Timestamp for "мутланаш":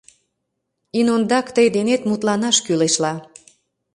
2.09-2.57